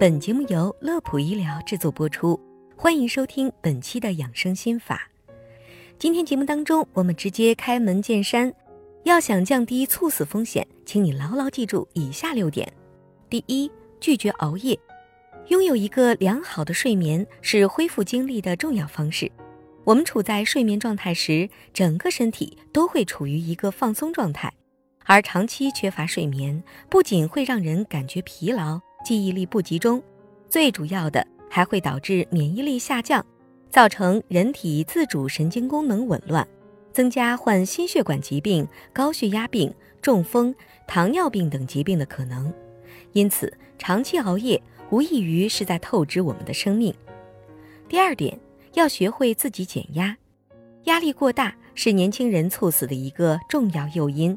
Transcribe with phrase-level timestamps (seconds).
[0.00, 2.38] 本节目由乐普医疗制作播出，
[2.76, 5.10] 欢迎收听本期的养生心法。
[5.98, 8.54] 今天节目当中，我们直接开门见山，
[9.02, 12.72] 要想降低猝死风险，请你牢牢记住以下六点：
[13.28, 13.68] 第一，
[13.98, 14.78] 拒绝熬夜。
[15.48, 19.28] 拥有一个良好的睡眠是恢复精力的重要方式。
[19.82, 24.52] 我们处在睡眠状态时，整个身体都会处于一个放松状态，
[25.06, 28.80] 而长期缺乏睡眠，不仅会让人感觉疲劳。
[29.04, 30.02] 记忆力不集中，
[30.48, 33.24] 最主要的还会导致免疫力下降，
[33.70, 36.46] 造成人体自主神经功能紊乱，
[36.92, 39.72] 增加患心血管疾病、高血压病、
[40.02, 40.54] 中风、
[40.86, 42.52] 糖尿病等疾病的可能。
[43.12, 46.94] 因此，长期熬夜无异于是在透支我们的生命。
[47.88, 48.38] 第二点，
[48.74, 50.14] 要学会自己减压，
[50.84, 54.36] 压力过大是年轻人猝死的一个重要诱因。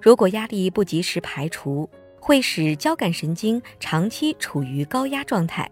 [0.00, 1.88] 如果压力不及时排除，
[2.26, 5.70] 会使交感神经长期处于高压状态，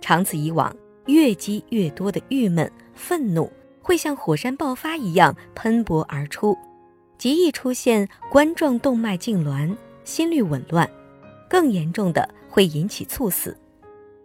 [0.00, 0.72] 长此以往，
[1.06, 6.56] 越积越多的郁闷、愤怒会像火山爆发一样喷薄而出，
[7.18, 10.88] 极易出现冠状动脉痉挛、心律紊乱，
[11.50, 13.58] 更严重的会引起猝死。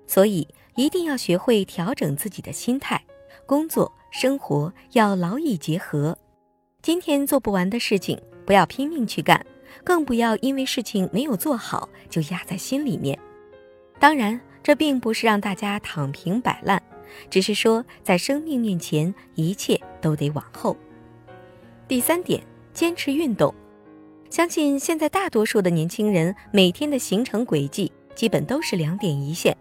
[0.05, 3.03] 所以，一定要学会调整自己的心态，
[3.47, 6.15] 工作生活要劳逸结合。
[6.83, 9.43] 今天做不完的事情，不要拼命去干。
[9.83, 13.17] 更不要因为事情没有做好就压在心里面。
[13.99, 16.81] 当然，这并不是让大家躺平摆烂，
[17.29, 20.75] 只是说在生命面前，一切都得往后。
[21.87, 22.41] 第三点，
[22.73, 23.53] 坚持运动。
[24.29, 29.55] 相信现在大多数的年轻人每天的行程轨迹基本都是两点一线，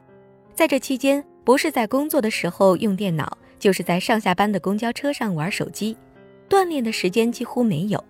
[0.55, 5.97] 在这期间，不是在工作的时候用电脑，就是在上下班的公交车上玩手机，
[6.48, 8.02] 锻炼的时间几乎没有。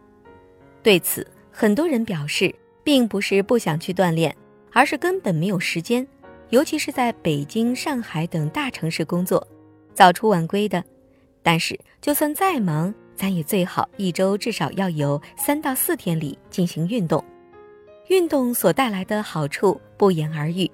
[0.82, 4.34] 对此，很多人表示，并不是不想去锻炼，
[4.72, 6.06] 而是根本没有时间。
[6.50, 9.46] 尤其是在北京、上海等大城市工作，
[9.94, 10.82] 早出晚归的。
[11.42, 17.24] 但是，就算再忙，咱也最好一周至少要有三到四天里进行运动。
[18.08, 20.68] 运动所带来的好处不言而喻，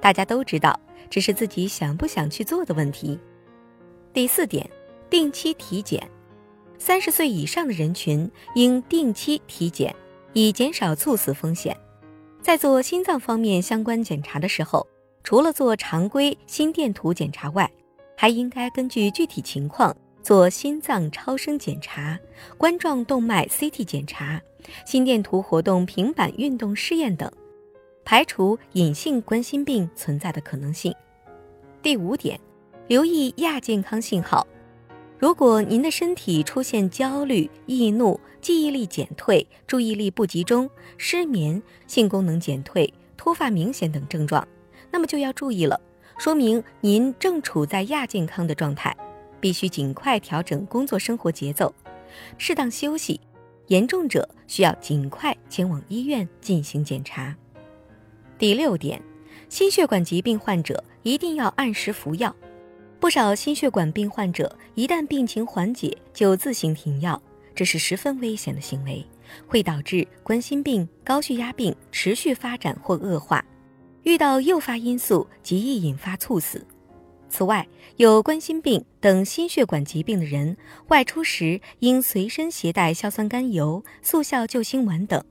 [0.00, 0.78] 大家都知道，
[1.10, 3.18] 只是自己想不想去做的问题。
[4.12, 4.68] 第四点，
[5.10, 6.08] 定期体检，
[6.78, 9.92] 三十岁以上的人群应定期体检。
[10.38, 11.74] 以减少猝死风险，
[12.42, 14.86] 在做心脏方面相关检查的时候，
[15.24, 17.70] 除了做常规心电图检查外，
[18.18, 22.20] 还应该根据具体情况做心脏超声检查、
[22.58, 24.38] 冠状动脉 CT 检查、
[24.84, 27.32] 心电图活动平板运动试验等，
[28.04, 30.94] 排除隐性冠心病存在的可能性。
[31.80, 32.38] 第五点，
[32.88, 34.46] 留意亚健康信号。
[35.18, 44.46] 如果您的身体出现焦虑、易怒、记忆力减退、注意力不集中、失眠、性功能减退、脱发明显等症状，
[44.90, 45.80] 那么就要注意了，
[46.18, 48.96] 说明您正处在亚健康的状态，
[49.40, 51.74] 必须尽快调整工作生活节奏，
[52.38, 53.20] 适当休息，
[53.66, 57.34] 严重者需要尽快前往医院进行检查。
[58.38, 59.02] 第六点，
[59.48, 62.34] 心血管疾病患者一定要按时服药。
[62.98, 67.20] 不少心血管病患者一旦病情缓解就自行停药，
[67.56, 69.04] 这是十分危险的行为，
[69.46, 73.44] 会导致冠心病、高血压病持续发展或恶化。
[74.02, 76.64] 遇到诱发因素，极易引发猝死。
[77.28, 80.56] 此外，有冠心病等心血管疾病的人，
[80.88, 85.24] 外出时应随身携带硝酸甘油、速效救心丸等，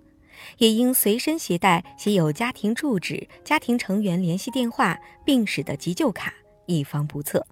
[0.57, 6.34] 也应随身携带写有家庭住址、家庭成员联系电话、病史的急救卡，
[6.66, 7.46] 以防不测。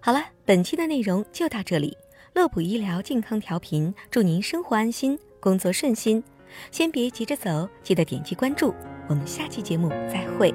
[0.00, 1.96] 好了，本期的内容就到这里。
[2.32, 6.22] 乐普医疗健康调频，祝您生活安心，工作顺心。
[6.70, 8.74] 先别急着走，记得点击关注。
[9.08, 10.52] 我们下期节目再会。